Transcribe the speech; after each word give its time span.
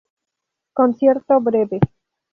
Concierto 0.73 1.39
breve. 1.41 1.79